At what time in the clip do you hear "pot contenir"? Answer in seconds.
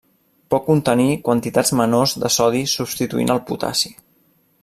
0.53-1.17